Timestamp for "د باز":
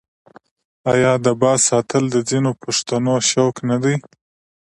1.25-1.59